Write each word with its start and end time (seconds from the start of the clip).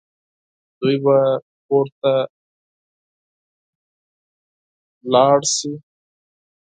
دوی 0.79 0.97
به 1.03 1.15
کور 1.67 1.87
ته 2.01 2.13
ولاړ 5.05 5.39
شي 5.55 5.71